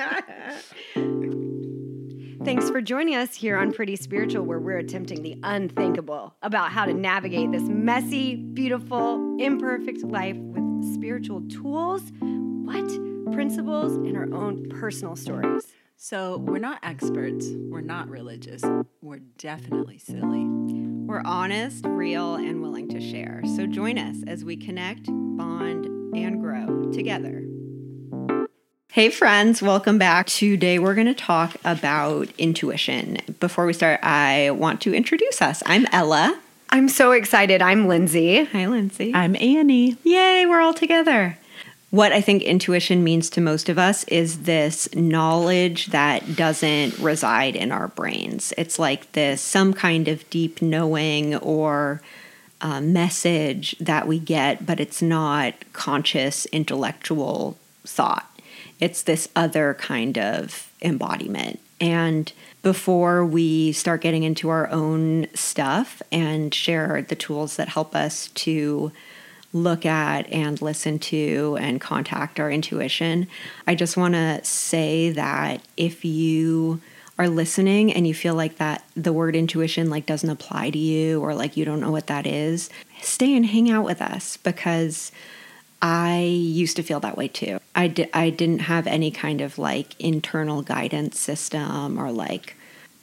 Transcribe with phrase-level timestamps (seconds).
[2.42, 6.86] Thanks for joining us here on Pretty Spiritual, where we're attempting the unthinkable about how
[6.86, 12.88] to navigate this messy, beautiful, imperfect life with spiritual tools, what?
[13.34, 15.66] Principles, and our own personal stories.
[15.96, 18.62] So, we're not experts, we're not religious,
[19.02, 20.46] we're definitely silly.
[20.46, 23.42] We're honest, real, and willing to share.
[23.54, 25.84] So, join us as we connect, bond,
[26.16, 27.49] and grow together.
[28.92, 30.26] Hey, friends, welcome back.
[30.26, 33.18] Today, we're going to talk about intuition.
[33.38, 35.62] Before we start, I want to introduce us.
[35.64, 36.40] I'm Ella.
[36.70, 37.62] I'm so excited.
[37.62, 38.42] I'm Lindsay.
[38.42, 39.14] Hi, Lindsay.
[39.14, 39.96] I'm Annie.
[40.02, 41.38] Yay, we're all together.
[41.90, 47.54] What I think intuition means to most of us is this knowledge that doesn't reside
[47.54, 48.52] in our brains.
[48.58, 52.02] It's like this some kind of deep knowing or
[52.60, 58.29] uh, message that we get, but it's not conscious intellectual thought
[58.80, 61.60] it's this other kind of embodiment.
[61.80, 67.94] And before we start getting into our own stuff and share the tools that help
[67.94, 68.92] us to
[69.52, 73.26] look at and listen to and contact our intuition,
[73.66, 76.80] I just want to say that if you
[77.18, 81.20] are listening and you feel like that the word intuition like doesn't apply to you
[81.20, 82.70] or like you don't know what that is,
[83.02, 85.12] stay and hang out with us because
[85.82, 87.58] I used to feel that way too.
[87.74, 92.56] I, di- I didn't have any kind of like internal guidance system or like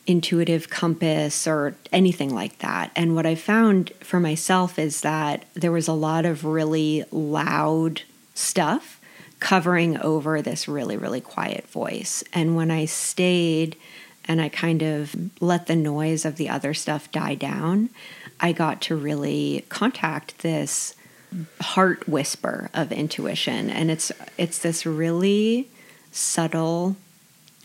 [0.06, 2.92] intuitive compass or anything like that.
[2.96, 8.04] And what I found for myself is that there was a lot of really loud
[8.34, 9.02] stuff
[9.40, 12.24] covering over this really, really quiet voice.
[12.34, 13.76] And when I stayed
[14.26, 17.90] and I kind of let the noise of the other stuff die down,
[18.40, 20.96] I got to really contact this
[21.62, 23.70] heart whisper of intuition.
[23.70, 25.68] And it's it's this really
[26.12, 26.96] subtle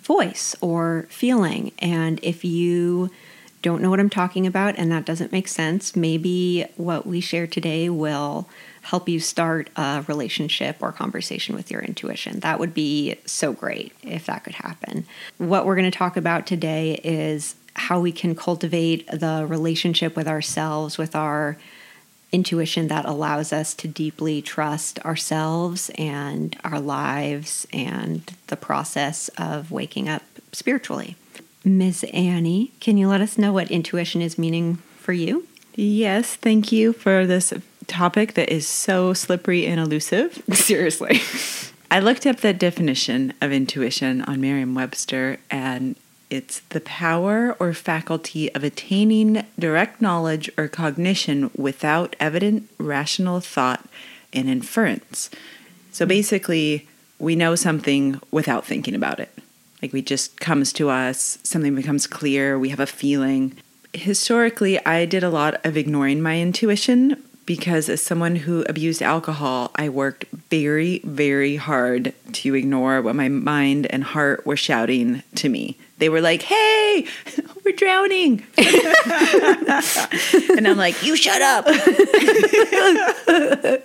[0.03, 1.73] voice or feeling.
[1.79, 3.11] And if you
[3.63, 7.47] don't know what I'm talking about and that doesn't make sense maybe what we share
[7.47, 8.48] today will
[8.83, 12.41] help you start a relationship or conversation with your intuition.
[12.41, 15.07] That would be so great if that could happen.
[15.39, 20.27] What we're going to talk about today is how we can cultivate the relationship with
[20.27, 21.57] ourselves with our
[22.33, 29.70] intuition that allows us to deeply trust ourselves and our lives and the process of
[29.70, 30.23] waking up
[30.53, 31.17] spiritually.
[31.65, 32.05] Ms.
[32.13, 35.47] Annie, can you let us know what intuition is meaning for you?
[35.75, 37.53] Yes, thank you for this
[37.87, 40.42] topic that is so slippery and elusive.
[40.53, 41.21] Seriously.
[41.91, 45.95] I looked up the definition of intuition on Merriam Webster, and
[46.33, 53.87] it's the power or faculty of attaining direct knowledge or cognition without evident rational thought
[54.33, 55.29] and inference.
[55.92, 56.89] So basically,
[57.19, 59.31] we know something without thinking about it.
[59.83, 63.55] Like we just comes to us, something becomes clear, we have a feeling.
[63.92, 69.71] Historically, I did a lot of ignoring my intuition because as someone who abused alcohol,
[69.75, 75.48] I worked very, very hard to ignore what my mind and heart were shouting to
[75.51, 75.77] me.
[76.02, 77.07] They were like, hey,
[77.64, 78.45] we're drowning.
[78.58, 78.67] and
[80.67, 81.64] I'm like, you shut up.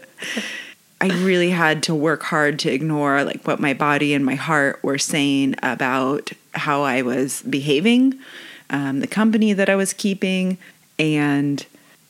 [0.99, 4.83] I really had to work hard to ignore like what my body and my heart
[4.83, 8.17] were saying about how I was behaving,
[8.71, 10.57] um, the company that I was keeping,
[10.97, 11.63] and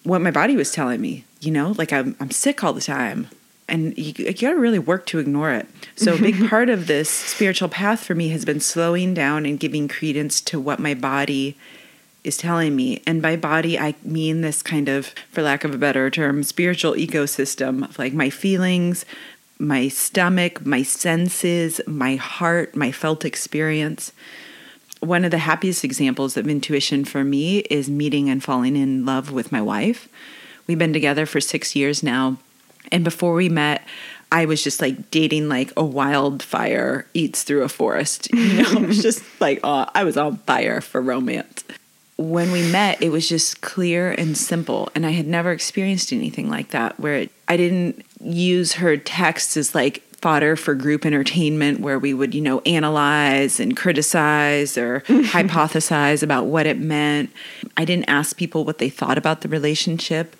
[0.03, 1.25] what my body was telling me.
[1.41, 3.27] You know, like I'm I'm sick all the time
[3.67, 5.67] and you, you got to really work to ignore it.
[5.95, 9.59] So, a big part of this spiritual path for me has been slowing down and
[9.59, 11.57] giving credence to what my body
[12.23, 13.01] is telling me.
[13.05, 16.93] And by body, I mean this kind of, for lack of a better term, spiritual
[16.93, 19.05] ecosystem of like my feelings,
[19.59, 24.11] my stomach, my senses, my heart, my felt experience.
[24.99, 29.31] One of the happiest examples of intuition for me is meeting and falling in love
[29.31, 30.09] with my wife.
[30.65, 32.37] We've been together for six years now
[32.91, 33.85] and before we met,
[34.31, 38.33] I was just like dating like a wildfire eats through a forest.
[38.33, 41.63] You know, it was just like oh, I was on fire for romance.
[42.17, 46.49] When we met, it was just clear and simple, and I had never experienced anything
[46.49, 46.99] like that.
[46.99, 52.13] Where it, I didn't use her texts as like fodder for group entertainment, where we
[52.13, 57.29] would you know analyze and criticize or hypothesize about what it meant.
[57.77, 60.35] I didn't ask people what they thought about the relationship.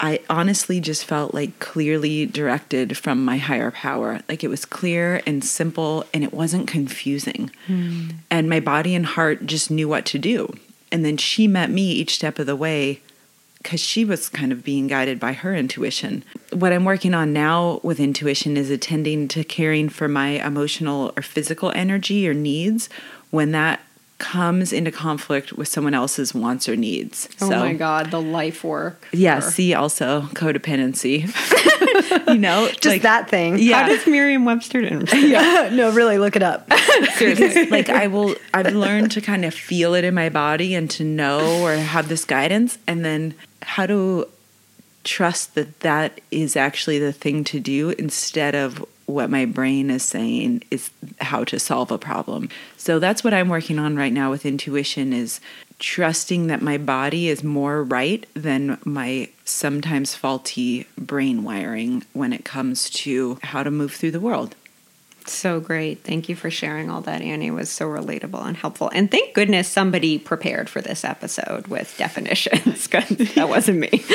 [0.00, 4.20] I honestly just felt like clearly directed from my higher power.
[4.28, 7.50] Like it was clear and simple and it wasn't confusing.
[7.68, 8.14] Mm.
[8.30, 10.52] And my body and heart just knew what to do.
[10.90, 13.00] And then she met me each step of the way
[13.58, 16.22] because she was kind of being guided by her intuition.
[16.52, 21.22] What I'm working on now with intuition is attending to caring for my emotional or
[21.22, 22.90] physical energy or needs
[23.30, 23.80] when that
[24.24, 27.28] comes into conflict with someone else's wants or needs.
[27.42, 29.06] Oh so, my God, the life work.
[29.12, 31.28] Yeah, see also codependency.
[32.28, 33.58] you know, just like, that thing.
[33.58, 33.82] Yeah.
[33.82, 34.80] How does Merriam Webster
[35.14, 35.68] yeah.
[35.70, 36.72] no, really look it up.
[37.16, 37.66] Seriously.
[37.66, 41.04] like I will I've learned to kind of feel it in my body and to
[41.04, 44.26] know or have this guidance and then how to
[45.04, 50.02] trust that that is actually the thing to do instead of what my brain is
[50.02, 50.90] saying is
[51.20, 52.48] how to solve a problem.
[52.76, 55.40] So that's what I'm working on right now with intuition is
[55.78, 62.44] trusting that my body is more right than my sometimes faulty brain wiring when it
[62.44, 64.54] comes to how to move through the world.
[65.26, 66.04] So great.
[66.04, 67.46] Thank you for sharing all that, Annie.
[67.46, 68.90] It was so relatable and helpful.
[68.92, 73.88] And thank goodness somebody prepared for this episode with definitions because that wasn't me.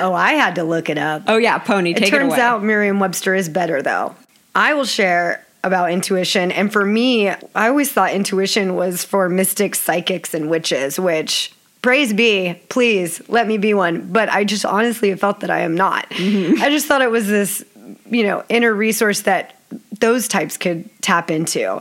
[0.00, 1.24] oh, I had to look it up.
[1.26, 4.14] Oh, yeah, Pony, take it, turns it out Merriam Webster is better, though.
[4.54, 6.52] I will share about intuition.
[6.52, 11.52] And for me, I always thought intuition was for mystics, psychics, and witches, which
[11.82, 14.12] praise be, please let me be one.
[14.12, 16.08] But I just honestly felt that I am not.
[16.10, 16.62] Mm-hmm.
[16.62, 17.64] I just thought it was this,
[18.08, 19.55] you know, inner resource that
[20.00, 21.80] those types could tap into.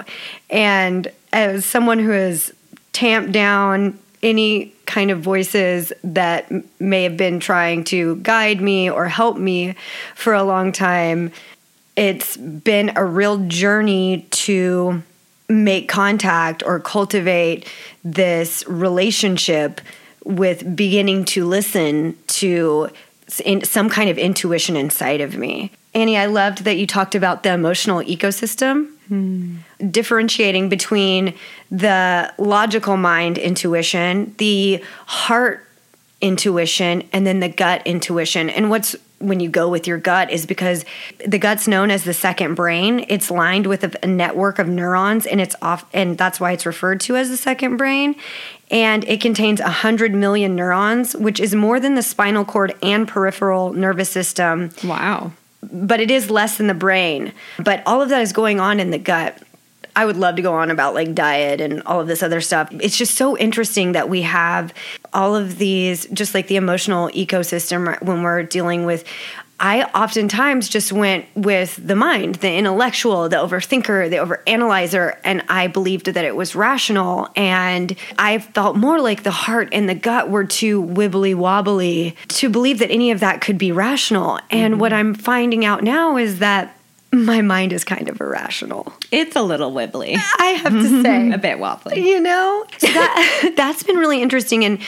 [0.49, 2.53] And as someone who has
[2.93, 9.07] tamped down any kind of voices that may have been trying to guide me or
[9.07, 9.75] help me
[10.15, 11.31] for a long time,
[11.95, 15.01] it's been a real journey to
[15.47, 17.67] make contact or cultivate
[18.03, 19.79] this relationship
[20.23, 22.89] with beginning to listen to
[23.27, 25.71] some kind of intuition inside of me.
[25.95, 28.91] Annie, I loved that you talked about the emotional ecosystem,
[29.91, 31.33] differentiating between
[31.71, 35.65] the logical mind intuition, the heart
[36.19, 38.49] intuition, and then the gut intuition.
[38.49, 40.83] And what's when you go with your gut is because
[41.25, 43.05] the gut's known as the second brain.
[43.07, 46.65] It's lined with a, a network of neurons, and it's off, and that's why it's
[46.65, 48.15] referred to as the second brain
[48.71, 53.71] and it contains 100 million neurons, which is more than the spinal cord and peripheral
[53.71, 54.71] nervous system.
[54.83, 55.31] Wow
[55.71, 57.33] but it is less than the brain.
[57.63, 59.41] But all of that is going on in the gut.
[59.97, 62.69] I would love to go on about like diet and all of this other stuff.
[62.71, 64.73] It's just so interesting that we have
[65.13, 69.05] all of these, just like the emotional ecosystem when we're dealing with
[69.59, 75.67] I oftentimes just went with the mind, the intellectual, the overthinker, the overanalyzer, and I
[75.67, 77.29] believed that it was rational.
[77.35, 82.49] And I felt more like the heart and the gut were too wibbly wobbly to
[82.49, 84.39] believe that any of that could be rational.
[84.49, 84.81] And mm-hmm.
[84.81, 86.75] what I'm finding out now is that
[87.15, 88.91] my mind is kind of irrational.
[89.11, 90.19] It's a little wibbly.
[90.39, 92.05] I have to say, a bit wobbly.
[92.05, 94.79] You know, so that that's been really interesting, and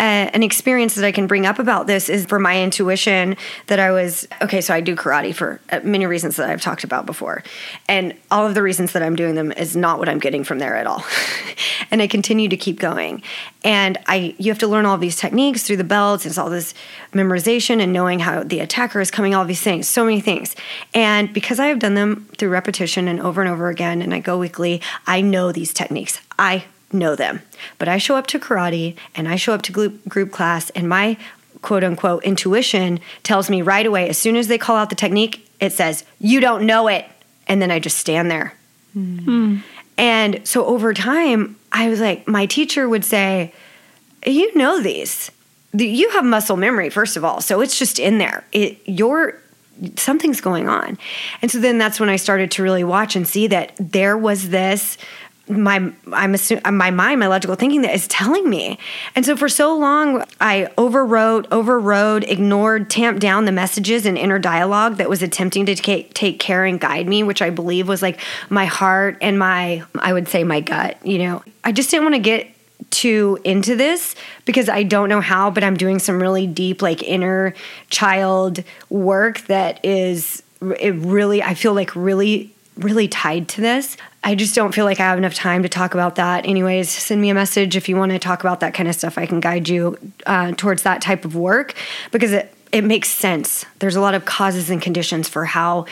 [0.00, 3.36] an experience that I can bring up about this is for my intuition
[3.66, 4.60] that I was okay.
[4.60, 7.42] So I do karate for uh, many reasons that I've talked about before,
[7.88, 10.58] and all of the reasons that I'm doing them is not what I'm getting from
[10.58, 11.04] there at all.
[11.90, 13.22] and I continue to keep going,
[13.62, 16.24] and I you have to learn all these techniques through the belts.
[16.24, 16.72] It's all this
[17.12, 19.34] memorization and knowing how the attacker is coming.
[19.34, 20.56] All these things, so many things,
[20.94, 24.20] and because I have done them through repetition and over and over again, and I
[24.20, 26.20] go weekly, I know these techniques.
[26.38, 27.42] I know them.
[27.78, 30.88] But I show up to karate and I show up to group, group class, and
[30.88, 31.16] my
[31.62, 35.48] quote unquote intuition tells me right away, as soon as they call out the technique,
[35.60, 37.06] it says, You don't know it.
[37.46, 38.54] And then I just stand there.
[38.96, 39.58] Mm-hmm.
[39.98, 43.52] And so over time, I was like, my teacher would say,
[44.24, 45.30] You know these.
[45.72, 47.40] You have muscle memory, first of all.
[47.40, 48.44] So it's just in there.
[48.52, 49.40] It, you're
[49.96, 50.98] something's going on.
[51.40, 54.50] And so then that's when I started to really watch and see that there was
[54.50, 54.98] this
[55.50, 58.78] my I'm assuming uh, my mind, my logical thinking that is telling me.
[59.14, 64.38] And so for so long, I overwrote, overrode, ignored, tamped down the messages and inner
[64.38, 68.02] dialogue that was attempting to take, take care and guide me, which I believe was
[68.02, 71.04] like my heart and my, I would say my gut.
[71.04, 72.48] You know, I just didn't want to get
[72.90, 74.14] too into this
[74.44, 77.54] because I don't know how, but I'm doing some really deep, like inner
[77.90, 80.42] child work that is
[80.78, 83.96] it really I feel like really really tied to this.
[84.22, 86.46] I just don't feel like I have enough time to talk about that.
[86.46, 89.16] Anyways, send me a message if you want to talk about that kind of stuff.
[89.16, 89.96] I can guide you
[90.26, 91.74] uh, towards that type of work
[92.10, 93.64] because it, it makes sense.
[93.78, 95.86] There's a lot of causes and conditions for how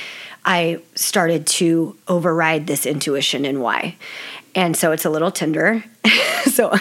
[0.44, 3.96] I started to override this intuition and why.
[4.54, 5.84] And so it's a little tender.
[6.44, 6.74] so,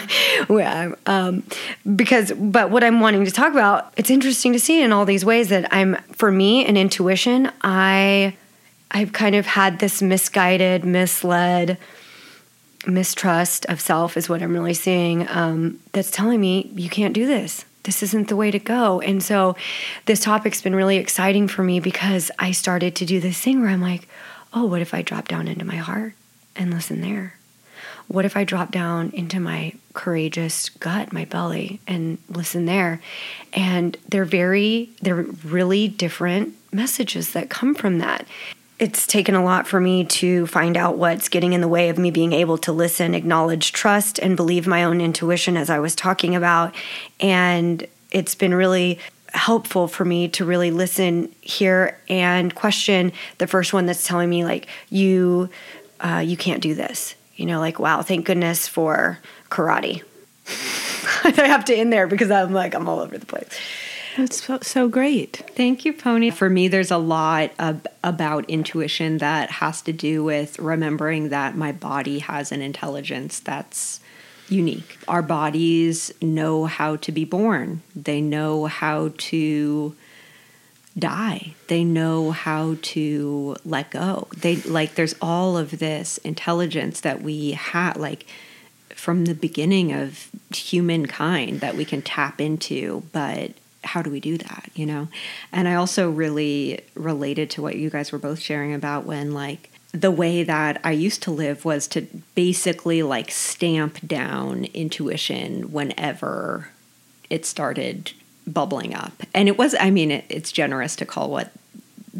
[0.50, 1.44] yeah, um,
[1.96, 5.24] because, but what I'm wanting to talk about, it's interesting to see in all these
[5.24, 8.36] ways that I'm, for me, an intuition, I
[8.90, 11.78] I've kind of had this misguided, misled
[12.86, 15.28] mistrust of self, is what I'm really seeing.
[15.28, 17.64] Um, that's telling me you can't do this.
[17.84, 19.00] this isn't the way to go.
[19.00, 19.56] And so
[20.04, 23.70] this topic's been really exciting for me because I started to do this thing where
[23.70, 24.08] I'm like,
[24.52, 26.12] oh, what if I drop down into my heart
[26.54, 27.34] and listen there?
[28.06, 33.00] What if I drop down into my courageous gut, my belly, and listen there?
[33.52, 38.26] And they're very, they're really different messages that come from that
[38.78, 41.98] it's taken a lot for me to find out what's getting in the way of
[41.98, 45.96] me being able to listen, acknowledge, trust, and believe my own intuition, as I was
[45.96, 46.74] talking about.
[47.18, 49.00] And it's been really
[49.34, 54.44] helpful for me to really listen here and question the first one that's telling me
[54.44, 55.50] like you
[56.00, 57.14] uh, you can't do this.
[57.36, 59.18] You know like wow thank goodness for
[59.50, 60.02] karate.
[61.24, 63.48] I have to in there because i'm like i'm all over the place
[64.18, 65.44] that's so, great.
[65.54, 66.30] Thank you, Pony.
[66.30, 71.56] For me, there's a lot of, about intuition that has to do with remembering that
[71.56, 74.00] my body has an intelligence that's
[74.48, 74.98] unique.
[75.06, 79.94] Our bodies know how to be born, they know how to
[80.98, 81.54] die.
[81.68, 84.26] They know how to let go.
[84.36, 88.26] They like there's all of this intelligence that we have like
[88.96, 93.52] from the beginning of humankind that we can tap into, but
[93.88, 95.08] how do we do that you know?
[95.52, 99.70] And i also really related to what you guys were both sharing about when like
[99.92, 102.02] the way that i used to live was to
[102.34, 106.68] basically like stamp down intuition whenever
[107.30, 108.12] it started
[108.46, 109.12] bubbling up.
[109.34, 111.52] And it was i mean it, it's generous to call what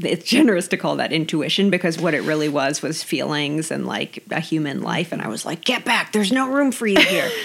[0.01, 4.23] it's generous to call that intuition because what it really was was feelings and like
[4.31, 5.13] a human life.
[5.13, 7.31] And i was like get back there's no room for you here.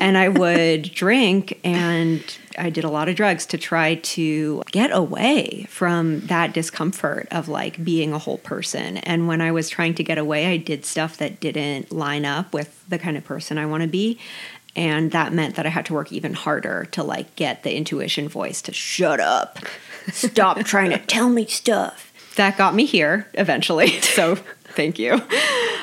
[0.00, 2.20] And i would drink and
[2.58, 7.48] I did a lot of drugs to try to get away from that discomfort of
[7.48, 8.98] like being a whole person.
[8.98, 12.52] And when I was trying to get away, I did stuff that didn't line up
[12.52, 14.18] with the kind of person I want to be.
[14.76, 18.28] And that meant that I had to work even harder to like get the intuition
[18.28, 19.58] voice to shut up,
[20.10, 22.12] stop trying to tell me stuff.
[22.36, 24.00] That got me here eventually.
[24.02, 24.38] So
[24.74, 25.20] Thank you.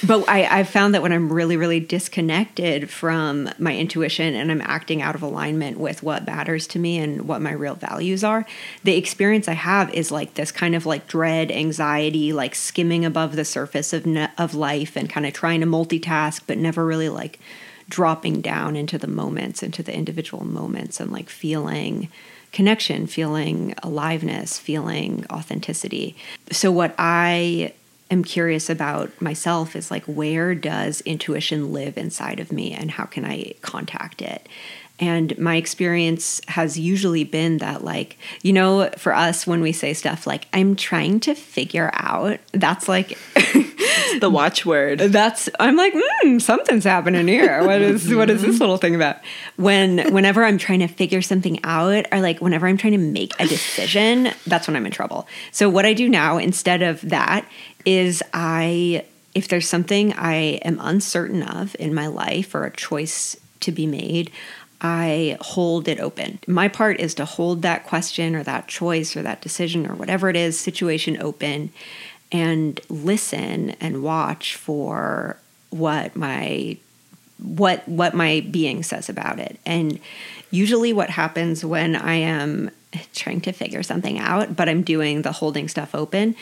[0.03, 4.61] But I, I've found that when I'm really, really disconnected from my intuition and I'm
[4.61, 8.45] acting out of alignment with what matters to me and what my real values are,
[8.83, 13.35] the experience I have is like this kind of like dread, anxiety, like skimming above
[13.35, 17.09] the surface of ne- of life and kind of trying to multitask, but never really
[17.09, 17.39] like
[17.87, 22.09] dropping down into the moments, into the individual moments, and like feeling
[22.51, 26.15] connection, feeling aliveness, feeling authenticity.
[26.51, 27.73] So, what I
[28.11, 33.05] am curious about myself is like where does intuition live inside of me and how
[33.05, 34.47] can I contact it?
[35.01, 39.93] And my experience has usually been that, like, you know, for us, when we say
[39.95, 43.17] stuff like, I'm trying to figure out, that's like
[44.19, 44.99] the watchword.
[45.11, 47.65] That's, I'm like, hmm, something's happening here.
[47.65, 49.17] What is, what is this little thing about?
[49.55, 53.33] When, whenever I'm trying to figure something out, or like whenever I'm trying to make
[53.39, 55.27] a decision, that's when I'm in trouble.
[55.51, 57.45] So, what I do now, instead of that,
[57.85, 63.37] is I, if there's something I am uncertain of in my life or a choice
[63.61, 64.31] to be made,
[64.81, 66.39] I hold it open.
[66.47, 70.27] My part is to hold that question or that choice or that decision or whatever
[70.29, 71.71] it is, situation open
[72.31, 75.37] and listen and watch for
[75.69, 76.77] what my
[77.37, 79.59] what what my being says about it.
[79.65, 79.99] And
[80.49, 82.71] usually what happens when I am
[83.13, 86.35] trying to figure something out, but I'm doing the holding stuff open,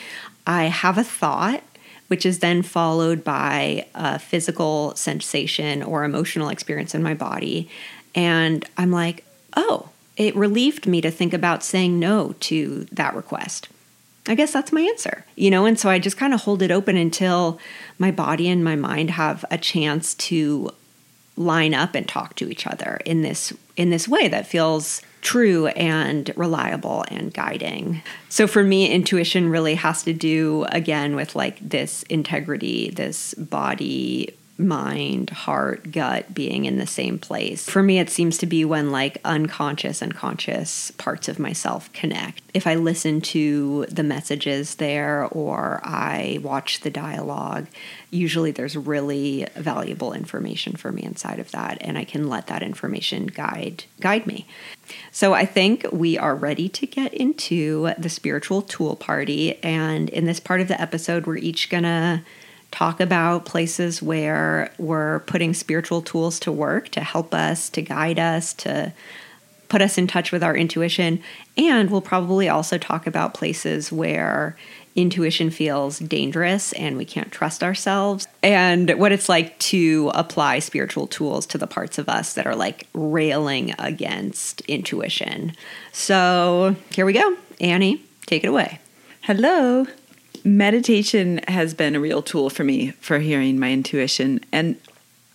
[0.46, 1.62] I have a thought,
[2.08, 7.68] which is then followed by a physical sensation or emotional experience in my body.
[8.14, 9.24] And I'm like,
[9.56, 13.68] oh, it relieved me to think about saying no to that request.
[14.26, 15.64] I guess that's my answer, you know?
[15.64, 17.58] And so I just kind of hold it open until
[17.98, 20.70] my body and my mind have a chance to
[21.36, 25.66] line up and talk to each other in this in this way that feels true
[25.68, 28.02] and reliable and guiding.
[28.28, 34.34] So for me, intuition really has to do again with like this integrity, this body
[34.60, 37.68] mind, heart, gut being in the same place.
[37.68, 42.42] For me, it seems to be when like unconscious and conscious parts of myself connect.
[42.52, 47.66] If I listen to the messages there or I watch the dialogue,
[48.10, 52.62] usually there's really valuable information for me inside of that and I can let that
[52.62, 54.46] information guide guide me.
[55.12, 60.24] So I think we are ready to get into the spiritual tool party and in
[60.24, 62.22] this part of the episode we're each going to
[62.70, 68.18] talk about places where we're putting spiritual tools to work to help us, to guide
[68.18, 68.92] us, to
[69.68, 71.22] put us in touch with our intuition.
[71.56, 74.56] And we'll probably also talk about places where
[74.96, 81.06] intuition feels dangerous and we can't trust ourselves, and what it's like to apply spiritual
[81.06, 85.52] tools to the parts of us that are like railing against intuition.
[85.92, 87.36] So here we go.
[87.60, 88.80] Annie, take it away.
[89.22, 89.86] Hello.
[90.44, 94.40] Meditation has been a real tool for me for hearing my intuition.
[94.52, 94.76] And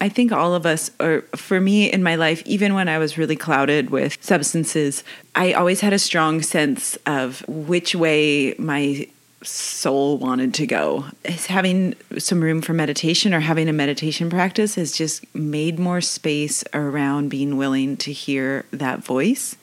[0.02, 3.18] I think all of us, or for me in my life, even when I was
[3.18, 5.04] really clouded with substances,
[5.36, 9.08] I always had a strong sense of which way my
[9.42, 11.06] soul wanted to go.
[11.26, 16.64] Having some room for meditation or having a meditation practice has just made more space
[16.74, 19.56] around being willing to hear that voice.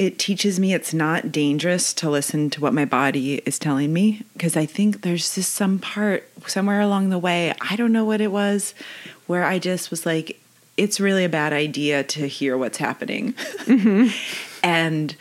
[0.00, 4.22] It teaches me it's not dangerous to listen to what my body is telling me
[4.32, 8.22] because I think there's just some part somewhere along the way, I don't know what
[8.22, 8.72] it was,
[9.26, 10.40] where I just was like,
[10.78, 13.34] it's really a bad idea to hear what's happening.
[13.34, 14.08] Mm-hmm.
[14.64, 15.14] and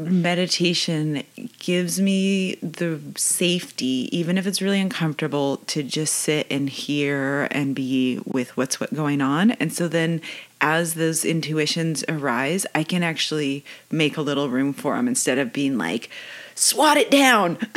[0.00, 1.22] meditation
[1.58, 7.74] gives me the safety, even if it's really uncomfortable, to just sit and hear and
[7.74, 9.52] be with what's going on.
[9.52, 10.20] And so then,
[10.60, 15.52] as those intuitions arise, I can actually make a little room for them instead of
[15.52, 16.10] being like,
[16.54, 17.54] swat it down,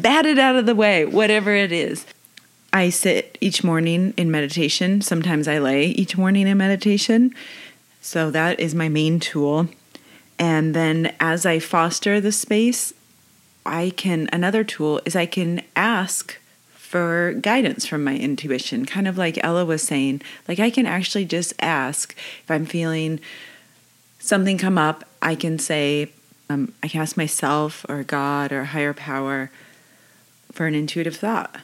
[0.00, 2.06] bat it out of the way, whatever it is.
[2.72, 5.00] I sit each morning in meditation.
[5.00, 7.34] Sometimes I lay each morning in meditation.
[8.00, 9.68] So that is my main tool.
[10.40, 12.94] And then as I foster the space,
[13.66, 16.38] I can, another tool is I can ask
[16.72, 20.22] for guidance from my intuition, kind of like Ella was saying.
[20.48, 23.20] Like I can actually just ask if I'm feeling
[24.18, 26.10] something come up, I can say,
[26.48, 29.50] um, I can ask myself or God or higher power
[30.52, 31.54] for an intuitive thought.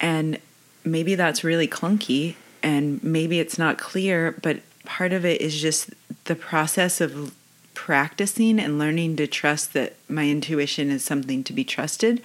[0.00, 0.38] And
[0.84, 5.90] maybe that's really clunky and maybe it's not clear, but part of it is just
[6.24, 7.34] the process of
[7.76, 12.20] practicing and learning to trust that my intuition is something to be trusted.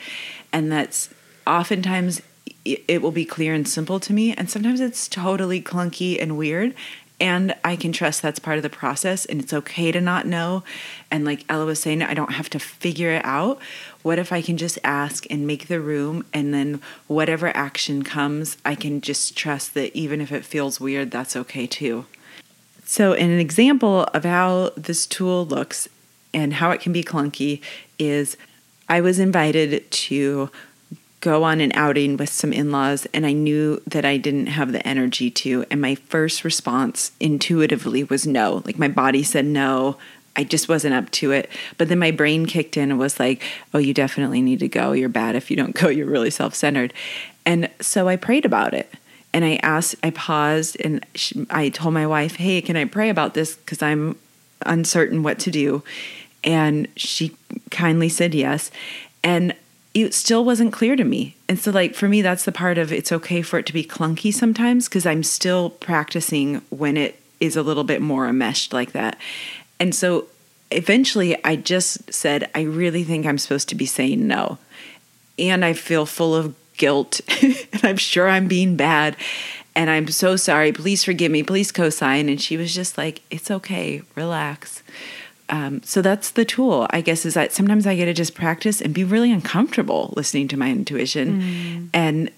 [0.51, 1.09] And that's
[1.45, 2.21] oftentimes
[2.63, 4.33] it will be clear and simple to me.
[4.33, 6.73] And sometimes it's totally clunky and weird
[7.21, 10.63] and I can trust that's part of the process and it's okay to not know.
[11.11, 13.59] And like Ella was saying, I don't have to figure it out.
[14.01, 18.57] What if I can just ask and make the room and then whatever action comes,
[18.65, 22.07] I can just trust that even if it feels weird, that's okay too.
[22.91, 25.87] So, an example of how this tool looks
[26.33, 27.61] and how it can be clunky
[27.97, 28.35] is
[28.89, 30.49] I was invited to
[31.21, 34.73] go on an outing with some in laws, and I knew that I didn't have
[34.73, 35.65] the energy to.
[35.71, 38.61] And my first response intuitively was no.
[38.65, 39.95] Like my body said no.
[40.35, 41.49] I just wasn't up to it.
[41.77, 43.41] But then my brain kicked in and was like,
[43.73, 44.91] oh, you definitely need to go.
[44.91, 45.87] You're bad if you don't go.
[45.87, 46.93] You're really self centered.
[47.45, 48.93] And so I prayed about it.
[49.33, 51.05] And I asked, I paused and
[51.49, 53.55] I told my wife, hey, can I pray about this?
[53.55, 54.17] Because I'm
[54.65, 55.83] uncertain what to do.
[56.43, 57.35] And she
[57.69, 58.71] kindly said yes.
[59.23, 59.55] And
[59.93, 61.35] it still wasn't clear to me.
[61.49, 63.83] And so, like, for me, that's the part of it's okay for it to be
[63.83, 68.93] clunky sometimes because I'm still practicing when it is a little bit more enmeshed like
[68.93, 69.17] that.
[69.79, 70.27] And so,
[70.71, 74.57] eventually, I just said, I really think I'm supposed to be saying no.
[75.37, 79.15] And I feel full of guilt, and I'm sure I'm being bad.
[79.73, 80.73] And I'm so sorry.
[80.73, 81.43] Please forgive me.
[81.43, 82.27] Please co sign.
[82.27, 84.01] And she was just like, It's okay.
[84.15, 84.83] Relax
[85.51, 88.81] um, so that's the tool, I guess, is that sometimes I get to just practice
[88.81, 91.89] and be really uncomfortable listening to my intuition mm.
[91.93, 92.31] and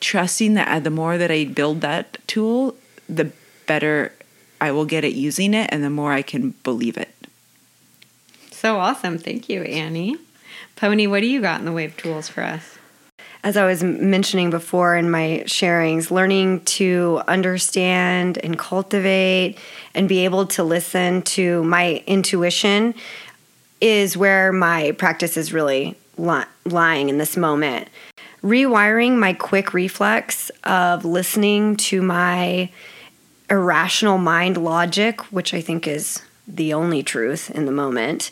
[0.00, 2.74] trusting that uh, the more that I build that tool,
[3.10, 3.30] the
[3.66, 4.12] better
[4.58, 7.14] I will get at using it and the more I can believe it.
[8.50, 9.18] So awesome.
[9.18, 10.16] Thank you, Annie.
[10.76, 12.78] Pony, what do you got in the way of tools for us?
[13.42, 19.56] As I was mentioning before in my sharings, learning to understand and cultivate
[19.94, 22.94] and be able to listen to my intuition
[23.80, 27.88] is where my practice is really li- lying in this moment.
[28.42, 32.70] Rewiring my quick reflex of listening to my
[33.48, 38.30] irrational mind logic, which I think is the only truth in the moment,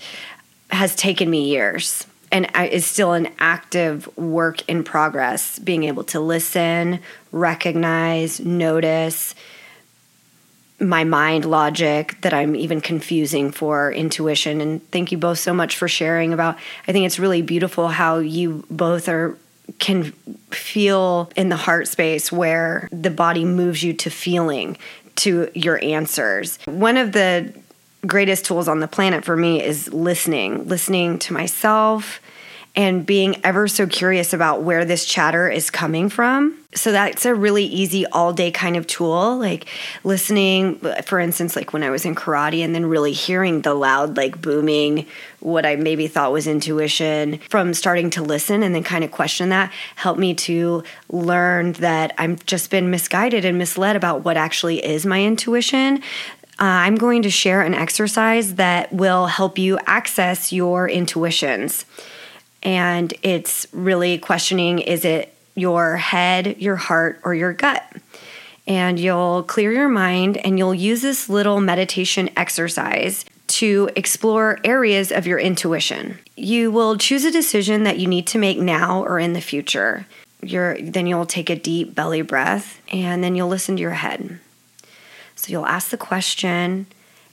[0.71, 6.21] has taken me years and is still an active work in progress being able to
[6.21, 7.01] listen
[7.33, 9.35] recognize notice
[10.81, 14.61] my mind logic that i'm even confusing for intuition.
[14.61, 18.19] And thank you both so much for sharing about i think it's really beautiful how
[18.19, 19.37] you both are
[19.79, 20.12] can
[20.51, 24.79] feel in the heart space where the body moves you to feeling
[25.17, 26.59] to your answers.
[26.64, 27.53] One of the
[28.07, 32.21] greatest tools on the planet for me is listening, listening to myself
[32.77, 37.35] and being ever so curious about where this chatter is coming from So that's a
[37.35, 39.37] really easy all day kind of tool.
[39.37, 39.67] Like
[40.05, 44.17] listening, for instance, like when I was in karate and then really hearing the loud,
[44.17, 45.07] like booming,
[45.41, 49.49] what I maybe thought was intuition from starting to listen and then kind of question
[49.49, 54.85] that helped me to learn that I've just been misguided and misled about what actually
[54.85, 56.03] is my intuition.
[56.61, 61.85] Uh, I'm going to share an exercise that will help you access your intuitions.
[62.64, 67.85] And it's really questioning is it your head, your heart, or your gut.
[68.66, 75.11] And you'll clear your mind and you'll use this little meditation exercise to explore areas
[75.11, 76.18] of your intuition.
[76.37, 80.07] You will choose a decision that you need to make now or in the future.
[80.42, 84.38] You're, then you'll take a deep belly breath and then you'll listen to your head.
[85.38, 86.87] So you'll ask the question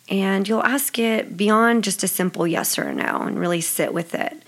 [0.07, 4.13] and you'll ask it beyond just a simple yes or no and really sit with
[4.13, 4.43] it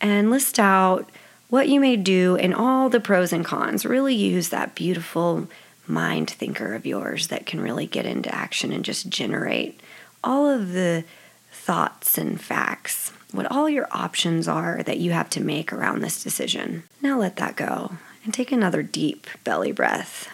[0.00, 1.08] and list out
[1.48, 3.86] what you may do and all the pros and cons.
[3.86, 5.48] Really use that beautiful
[5.86, 9.80] mind thinker of yours that can really get into action and just generate
[10.22, 11.02] all of the
[11.50, 16.22] thoughts and facts, what all your options are that you have to make around this
[16.22, 16.82] decision.
[17.00, 17.92] Now let that go
[18.22, 20.28] and take another deep belly breath.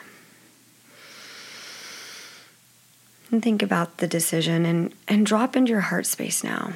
[3.35, 6.75] And think about the decision and, and drop into your heart space now.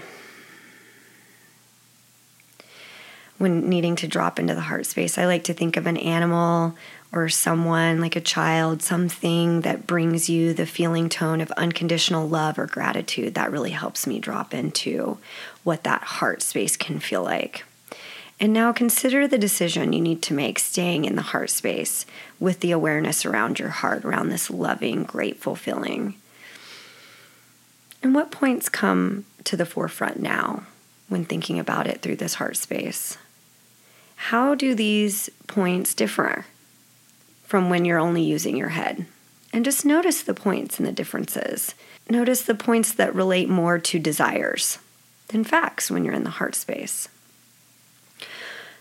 [3.36, 5.16] when needing to drop into the heart space.
[5.16, 6.74] I like to think of an animal
[7.12, 12.58] or someone like a child, something that brings you the feeling tone of unconditional love
[12.58, 13.34] or gratitude.
[13.34, 15.18] That really helps me drop into
[15.62, 17.64] what that heart space can feel like.
[18.40, 22.04] And now consider the decision you need to make staying in the heart space
[22.40, 26.16] with the awareness around your heart, around this loving, grateful feeling.
[28.02, 30.64] And what points come to the forefront now
[31.08, 33.18] when thinking about it through this heart space?
[34.16, 36.44] How do these points differ
[37.44, 39.06] from when you're only using your head?
[39.52, 41.74] And just notice the points and the differences.
[42.10, 44.78] Notice the points that relate more to desires
[45.28, 47.08] than facts when you're in the heart space.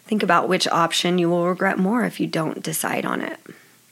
[0.06, 3.40] Think about which option you will regret more if you don't decide on it.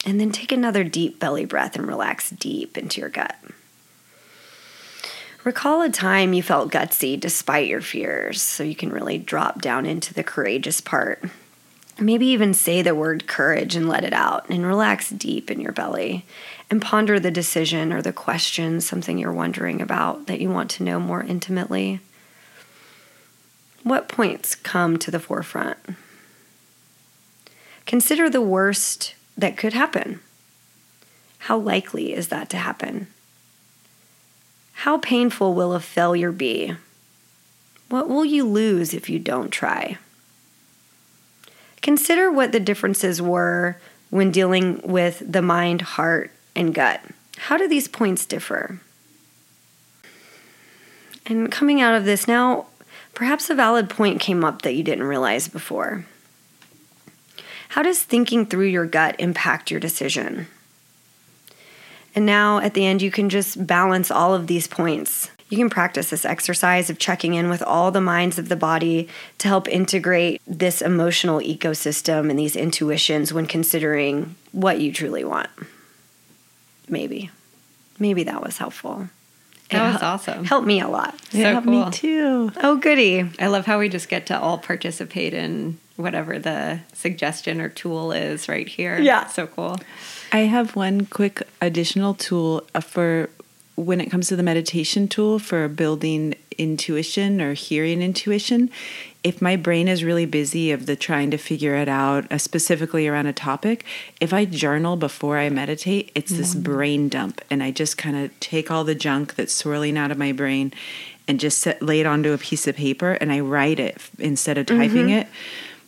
[0.06, 3.36] And then take another deep belly breath and relax deep into your gut.
[5.46, 9.86] Recall a time you felt gutsy despite your fears, so you can really drop down
[9.86, 11.24] into the courageous part.
[12.00, 15.72] Maybe even say the word courage and let it out and relax deep in your
[15.72, 16.26] belly
[16.72, 20.84] and ponder the decision or the question, something you're wondering about that you want to
[20.84, 22.00] know more intimately.
[23.84, 25.78] What points come to the forefront?
[27.86, 30.22] Consider the worst that could happen.
[31.38, 33.10] How likely is that to happen?
[34.76, 36.76] How painful will a failure be?
[37.90, 39.98] What will you lose if you don't try?
[41.82, 43.78] Consider what the differences were
[44.10, 47.02] when dealing with the mind, heart, and gut.
[47.38, 48.80] How do these points differ?
[51.26, 52.68] And coming out of this now,
[53.14, 56.06] perhaps a valid point came up that you didn't realize before.
[57.70, 60.48] How does thinking through your gut impact your decision?
[62.16, 65.30] And now at the end, you can just balance all of these points.
[65.50, 69.08] You can practice this exercise of checking in with all the minds of the body
[69.38, 75.50] to help integrate this emotional ecosystem and these intuitions when considering what you truly want.
[76.88, 77.30] Maybe.
[78.00, 79.10] Maybe that was helpful.
[79.70, 80.46] That It was hel- awesome.
[80.46, 81.20] Helped me a lot.
[81.32, 81.86] So yeah, cool.
[81.86, 82.52] me too.
[82.64, 83.30] Oh, goody.
[83.40, 88.12] I love how we just get to all participate in whatever the suggestion or tool
[88.12, 89.00] is right here.
[89.00, 89.28] Yeah.
[89.28, 89.78] So cool.
[90.32, 93.30] I have one quick additional tool uh, for
[93.76, 98.70] when it comes to the meditation tool for building intuition or hearing intuition.
[99.24, 103.08] If my brain is really busy of the trying to figure it out, uh, specifically
[103.08, 103.84] around a topic,
[104.22, 108.40] if I journal before I meditate, it's this brain dump, and I just kind of
[108.40, 110.74] take all the junk that's swirling out of my brain
[111.28, 114.60] and just set, lay it onto a piece of paper, and I write it instead
[114.60, 115.28] of typing it.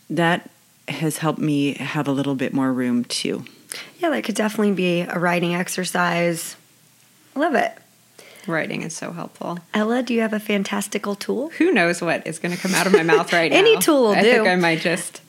[0.09, 0.49] That
[0.87, 3.45] has helped me have a little bit more room too.
[3.99, 6.55] Yeah, that could definitely be a writing exercise.
[7.35, 7.73] I love it.
[8.47, 9.59] Writing is so helpful.
[9.73, 11.49] Ella, do you have a fantastical tool?
[11.57, 13.57] Who knows what is going to come out of my mouth right now?
[13.57, 14.31] Any tool will I do.
[14.31, 15.21] think I might just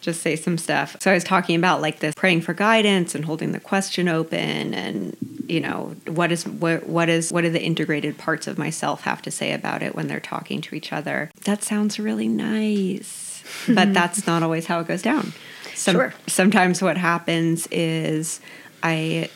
[0.00, 0.96] just say some stuff.
[1.00, 4.72] So I was talking about like this praying for guidance and holding the question open
[4.74, 9.02] and you know what is what what is what do the integrated parts of myself
[9.02, 11.30] have to say about it when they're talking to each other.
[11.44, 13.29] That sounds really nice.
[13.66, 13.92] But mm-hmm.
[13.92, 15.32] that's not always how it goes down.
[15.74, 16.14] Some, Sure.
[16.26, 18.40] Sometimes what happens is
[18.82, 19.30] I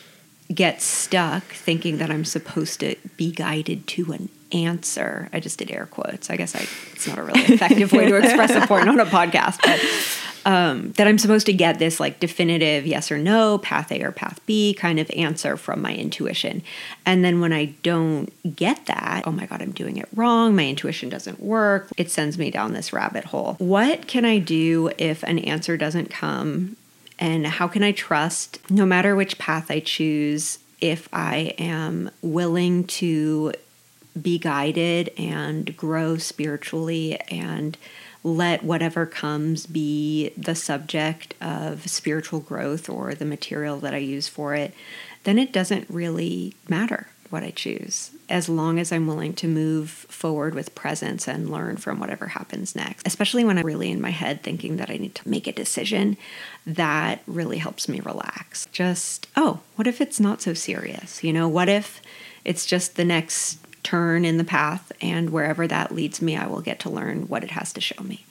[0.53, 5.29] get stuck thinking that I'm supposed to be guided to an answer.
[5.33, 6.29] I just did air quotes.
[6.29, 9.05] I guess I, it's not a really effective way to express a point on a
[9.05, 9.79] podcast, but
[10.45, 14.11] um, that I'm supposed to get this like definitive yes or no, path A or
[14.11, 16.61] path B kind of answer from my intuition.
[17.05, 20.55] And then when I don't get that, oh my God, I'm doing it wrong.
[20.55, 21.89] My intuition doesn't work.
[21.97, 23.55] It sends me down this rabbit hole.
[23.57, 26.77] What can I do if an answer doesn't come?
[27.17, 32.83] And how can I trust, no matter which path I choose, if I am willing
[32.83, 33.53] to
[34.19, 37.77] be guided and grow spiritually and
[38.23, 44.27] let whatever comes be the subject of spiritual growth or the material that I use
[44.27, 44.73] for it,
[45.25, 49.89] then it doesn't really matter what I choose as long as I'm willing to move
[49.89, 53.05] forward with presence and learn from whatever happens next.
[53.05, 56.17] Especially when I'm really in my head thinking that I need to make a decision,
[56.65, 58.67] that really helps me relax.
[58.71, 61.23] Just, oh, what if it's not so serious?
[61.23, 62.01] You know, what if
[62.43, 66.61] it's just the next turn in the path and wherever that leads me I will
[66.61, 68.25] get to learn what it has to show me.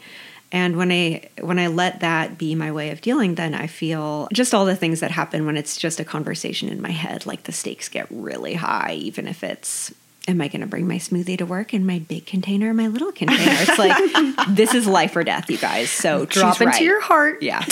[0.53, 4.29] And when I when I let that be my way of dealing then I feel
[4.33, 7.45] just all the things that happen when it's just a conversation in my head like
[7.45, 9.95] the stakes get really high even if it's
[10.27, 12.89] am I going to bring my smoothie to work in my big container or my
[12.89, 13.43] little container?
[13.47, 15.91] It's like this is life or death, you guys.
[15.91, 16.83] So drop into right.
[16.83, 17.43] your heart.
[17.43, 17.65] Yeah,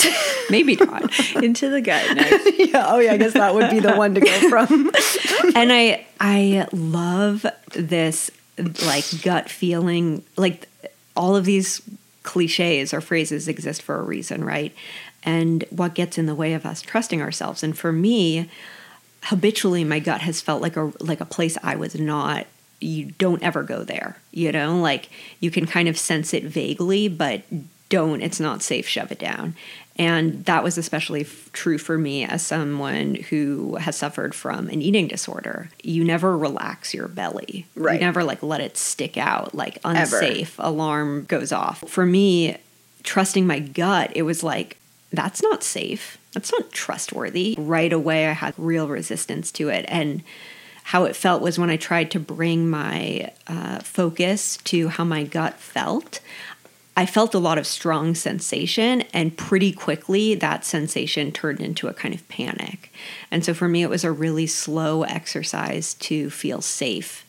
[0.49, 2.05] maybe not into the gut.
[2.57, 2.85] yeah.
[2.87, 3.13] Oh yeah.
[3.13, 4.91] I guess that would be the one to go from.
[5.55, 8.31] and I I love this
[8.85, 10.23] like gut feeling.
[10.37, 10.67] Like
[11.15, 11.81] all of these
[12.23, 14.73] cliches or phrases exist for a reason, right?
[15.23, 17.63] And what gets in the way of us trusting ourselves?
[17.63, 18.49] And for me
[19.23, 22.45] habitually my gut has felt like a like a place I was not
[22.79, 24.77] you don't ever go there you know?
[24.79, 25.09] Like
[25.39, 27.43] you can kind of sense it vaguely but
[27.89, 29.55] don't it's not safe shove it down.
[29.95, 34.81] And that was especially f- true for me as someone who has suffered from an
[34.81, 35.69] eating disorder.
[35.83, 37.67] You never relax your belly.
[37.75, 37.99] Right.
[37.99, 40.67] You never like let it stick out like unsafe ever.
[40.67, 41.83] alarm goes off.
[41.87, 42.57] For me
[43.03, 44.77] trusting my gut it was like
[45.11, 47.55] that's not safe that's not trustworthy.
[47.57, 49.85] Right away, I had real resistance to it.
[49.87, 50.23] And
[50.83, 55.23] how it felt was when I tried to bring my uh, focus to how my
[55.23, 56.19] gut felt.
[56.95, 61.93] I felt a lot of strong sensation, and pretty quickly that sensation turned into a
[61.93, 62.91] kind of panic.
[63.31, 67.22] And so for me, it was a really slow exercise to feel safe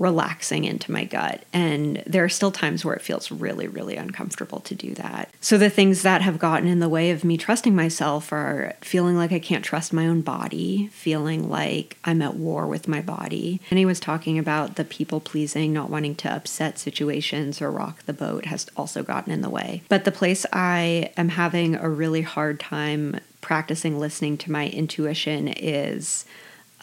[0.00, 1.44] relaxing into my gut.
[1.52, 5.28] And there are still times where it feels really, really uncomfortable to do that.
[5.42, 9.16] So the things that have gotten in the way of me trusting myself are feeling
[9.16, 13.60] like I can't trust my own body, feeling like I'm at war with my body.
[13.68, 18.02] And he was talking about the people pleasing, not wanting to upset situations or rock
[18.06, 19.82] the boat has also gotten in the way.
[19.90, 25.48] But the place I am having a really hard time practicing listening to my intuition
[25.48, 26.24] is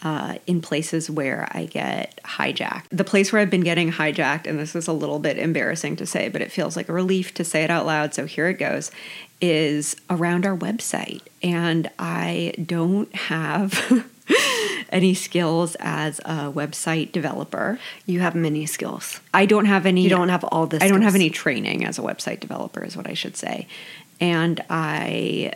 [0.02, 2.84] uh, in places where I get hijacked.
[2.90, 6.06] The place where I've been getting hijacked, and this is a little bit embarrassing to
[6.06, 8.14] say, but it feels like a relief to say it out loud.
[8.14, 8.90] So here it goes
[9.40, 11.22] is around our website.
[11.42, 14.08] And I don't have.
[14.90, 17.78] any skills as a website developer.
[18.06, 19.20] You have many skills.
[19.34, 20.02] I don't have any.
[20.02, 20.82] You don't have all this.
[20.82, 23.66] I don't have any training as a website developer, is what I should say.
[24.20, 25.52] And I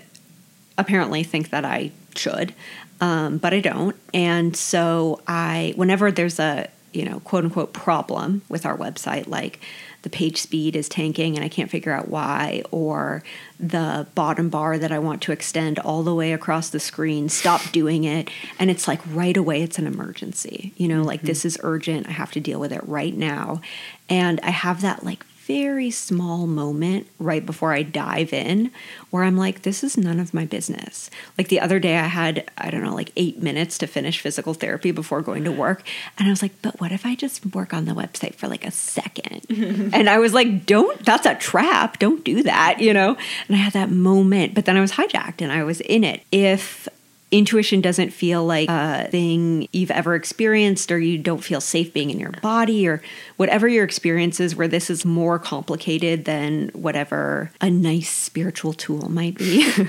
[0.78, 2.54] apparently think that I should
[3.02, 3.96] um, but I don't.
[4.14, 9.58] And so I, whenever there's a you know quote unquote problem with our website, like
[10.02, 13.24] the page speed is tanking and I can't figure out why, or
[13.58, 17.60] the bottom bar that I want to extend all the way across the screen, stop
[17.72, 18.30] doing it.
[18.60, 20.72] And it's like right away, it's an emergency.
[20.76, 21.06] You know, mm-hmm.
[21.06, 22.08] like this is urgent.
[22.08, 23.60] I have to deal with it right now.
[24.08, 28.70] And I have that like very small moment right before I dive in
[29.10, 31.10] where I'm like, this is none of my business.
[31.36, 34.54] Like the other day, I had, I don't know, like eight minutes to finish physical
[34.54, 35.82] therapy before going to work.
[36.18, 38.64] And I was like, but what if I just work on the website for like
[38.64, 39.46] a second?
[39.50, 41.98] and I was like, don't, that's a trap.
[41.98, 43.16] Don't do that, you know?
[43.48, 46.22] And I had that moment, but then I was hijacked and I was in it.
[46.30, 46.88] If
[47.32, 52.10] intuition doesn't feel like a thing you've ever experienced or you don't feel safe being
[52.10, 53.02] in your body or
[53.36, 59.08] whatever your experience is where this is more complicated than whatever a nice spiritual tool
[59.08, 59.66] might be.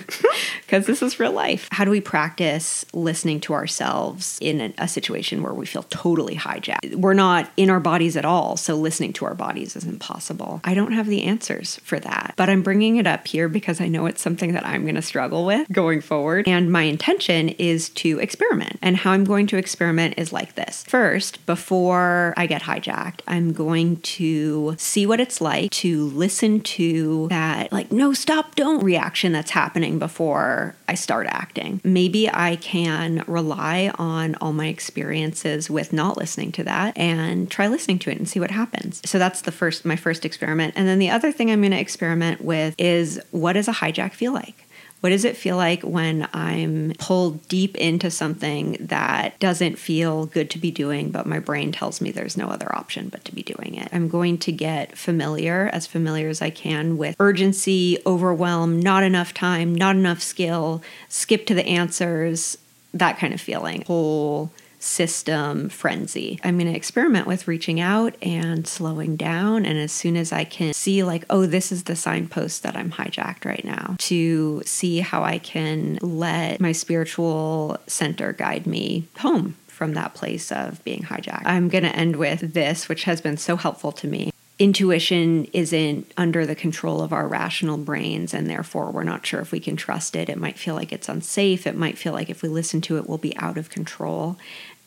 [0.62, 1.68] Because this is real life.
[1.72, 6.96] How do we practice listening to ourselves in a, situation where we feel totally hijacked?
[6.96, 10.62] We're not in our bodies at all so listening to our bodies is impossible.
[10.64, 13.88] I don't have the answers for that but i'm bringing it up here because i
[13.88, 16.48] know it's something that i'm going to struggle with going forward.
[16.48, 18.80] And my intention is to experiment.
[18.82, 20.84] And how I'm going to experiment is like this.
[20.88, 27.28] First, before I get hijacked, I'm going to see what it's like to listen to
[27.30, 31.82] that, like, no, stop, don't reaction that's happening before I start acting.
[31.84, 37.68] Maybe I can rely on all my experiences with not listening to that and try
[37.68, 39.02] listening to it and see what happens.
[39.06, 40.74] So that's the first, my first experiment.
[40.76, 44.14] And then the other thing I'm going to experiment with is what does a hijack
[44.14, 44.63] feel like?
[45.04, 50.50] What does it feel like when I'm pulled deep into something that doesn't feel good
[50.52, 53.44] to be doing, but my brain tells me there's no other option but to be
[53.44, 53.90] doing it?
[53.92, 59.34] I'm going to get familiar, as familiar as I can, with urgency, overwhelm, not enough
[59.34, 62.58] time, not enough skill, skip to the answers,
[62.94, 63.82] that kind of feeling.
[63.82, 64.52] Whole
[64.84, 66.40] system frenzy.
[66.44, 69.66] I'm going to experiment with reaching out and slowing down.
[69.66, 72.92] And as soon as I can see, like, oh, this is the signpost that I'm
[72.92, 79.56] hijacked right now, to see how I can let my spiritual center guide me home
[79.68, 81.46] from that place of being hijacked.
[81.46, 86.12] I'm going to end with this, which has been so helpful to me intuition isn't
[86.16, 89.76] under the control of our rational brains and therefore we're not sure if we can
[89.76, 90.30] trust it.
[90.30, 91.66] It might feel like it's unsafe.
[91.66, 94.38] It might feel like if we listen to it, we'll be out of control.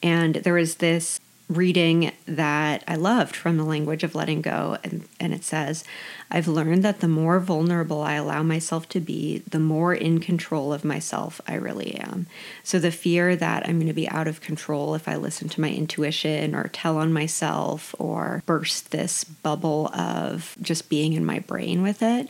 [0.03, 4.79] And there was this reading that I loved from the language of letting go.
[4.83, 5.85] And, and it says,
[6.29, 10.73] I've learned that the more vulnerable I allow myself to be, the more in control
[10.73, 12.27] of myself I really am.
[12.65, 15.61] So the fear that I'm going to be out of control if I listen to
[15.61, 21.39] my intuition or tell on myself or burst this bubble of just being in my
[21.39, 22.29] brain with it,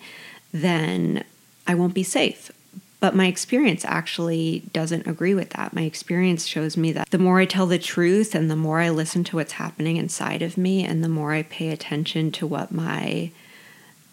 [0.53, 1.25] then
[1.67, 2.51] I won't be safe.
[2.99, 5.75] But my experience actually doesn't agree with that.
[5.75, 8.89] My experience shows me that the more I tell the truth and the more I
[8.89, 12.73] listen to what's happening inside of me and the more I pay attention to what
[12.73, 13.31] my